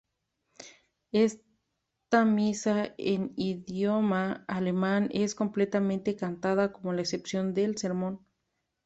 [1.11, 8.25] Esta misa en idioma alemán, es completamente cantada con la excepción del sermón.